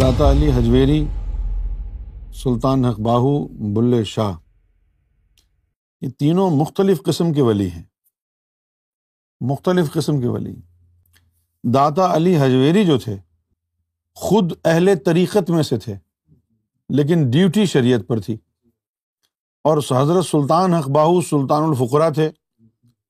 [0.00, 1.06] داتا علی حجویری،
[2.34, 4.32] سلطان حق باہو، بلے شاہ۔
[6.00, 7.82] یہ تینوں مختلف قسم کے ولی ہیں۔
[9.40, 10.54] مختلف قسم کے ولی۔
[11.74, 13.16] داتا علی حجویری جو تھے،
[14.14, 15.96] خود اہل طریقت میں سے تھے،
[16.88, 18.36] لیکن ڈیوٹی شریعت پر تھی۔
[19.64, 22.30] اور حضرت سلطان حق باہو سلطان الفقرا تھے،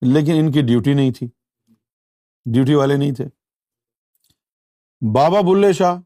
[0.00, 1.28] لیکن ان کی ڈیوٹی نہیں تھی۔
[2.52, 3.28] ڈیوٹی والے نہیں تھے۔
[5.12, 6.00] بابا بلے شاہ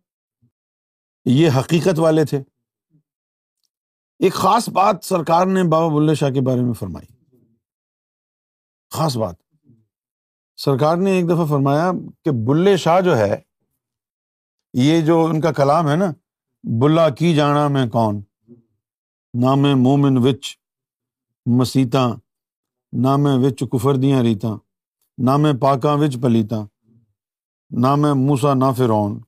[1.24, 2.42] یہ حقیقت والے تھے۔
[4.19, 7.12] ایک خاص بات سرکار نے بابا بلے شاہ کے بارے میں فرمائی۔
[8.91, 9.37] خاص بات۔
[10.56, 11.93] سرکار نے ایک دفعہ فرمایا
[12.24, 13.41] کہ بلے شاہ جو ہے،
[14.73, 16.12] یہ جو ان کا کلام ہے نا
[16.80, 18.23] بلا کی جانا میں کون؟
[19.34, 20.57] نام مومن وچ
[21.46, 22.09] مسیتا
[22.93, 24.48] نام وچ کفر دیا ریتا
[25.18, 26.57] نام پاکاں وچ پلیتا
[27.71, 29.21] نام موسا نا فرون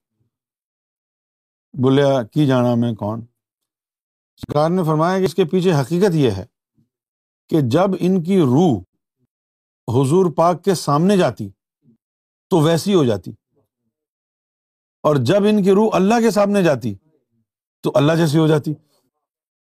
[1.74, 3.20] بولیا، کی جانا میں کون؟
[4.40, 6.44] سرکار نے فرمایا کہ اس کے پیچھے حقیقت یہ ہے
[7.50, 8.80] کہ جب ان کی روح
[9.88, 11.48] حضور پاک کے سامنے جاتی
[12.50, 13.30] تو ویسی ہو جاتی،
[15.04, 16.94] اور جب ان کی روح اللہ کے سامنے جاتی
[17.84, 18.74] تو اللہ جیسی ہو جاتی۔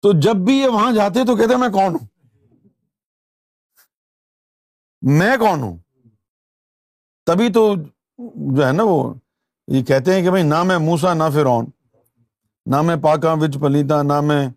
[0.03, 2.07] تو جب بھی یہ وہاں جاتے تو کہتے میں کون ہوں؟
[5.01, 5.77] میں کون ہوں؟
[7.27, 9.13] تبھی تو جو ہے نا وہ
[9.67, 11.65] یہ کہتے ہیں کہ بھائی، نہ میں موسا نہ فرون
[12.69, 14.47] نہ میں پاکا وچ پلیتا نہ میں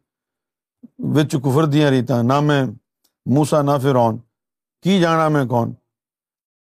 [0.98, 2.64] وچ کفر دیا ریتا نہ میں
[3.26, 4.16] موسا نہ فرون
[4.82, 5.72] کی جانا میں کون؟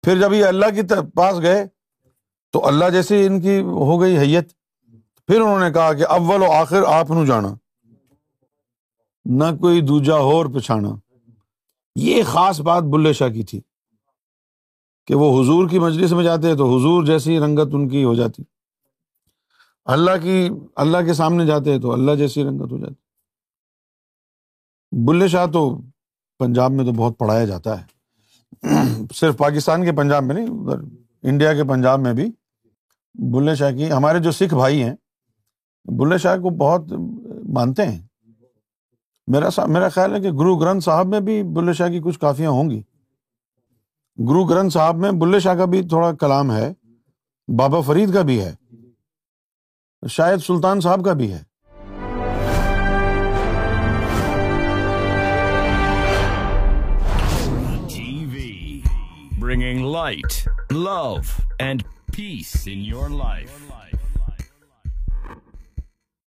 [0.03, 0.83] پھر جب یہ اللہ کی
[1.15, 1.67] پاس گئے
[2.53, 4.53] تو اللہ جیسے ان کی ہو گئی حیت۔
[5.27, 7.55] پھر انہوں نے کہا کہ اول و آخر آپ نو جانا،
[9.25, 10.89] نہ کوئی دوجا ہو پچھانا۔
[11.97, 13.61] یہ خاص بات بلے شاہ کی تھی
[15.07, 18.43] کہ وہ حضور کی مجلس میں جاتے تو حضور جیسی رنگت ان کی ہو جاتی۔
[19.91, 22.95] اللہ کی، اللہ کے سامنے جاتے تو اللہ جیسی رنگت ہو جاتی
[25.05, 25.81] بلے شاہ تو
[26.39, 27.87] پنجاب میں تو بہت پڑھایا جاتا ہے۔
[29.15, 30.79] صرف پاکستان کے پنجاب میں نہیں، ادھر
[31.23, 32.33] انڈیا کے پنجاب میں بھی۔
[33.15, 34.95] بلے شاہ کی، ہمارے جو سکھ بھائی ہیں،
[35.85, 36.93] بلے شاہ کو بہت
[37.49, 38.07] مانتے ہیں۔
[39.27, 42.51] میرا میرا خیال ہے کہ گرو گرنتھ صاحب میں بھی بلے شاہ کی کچھ کافیاں
[42.51, 42.83] ہوں گی۔
[44.19, 46.73] گرو گرنتھ صاحب میں بلے شاہ کا بھی تھوڑا کلام ہے،
[47.57, 48.55] بابا فرید کا بھی ہے۔
[50.09, 51.43] شاید سلطان صاحب کا بھی ہے۔
[59.41, 61.17] Bringing light love
[61.59, 61.83] and
[62.17, 63.51] peace in your life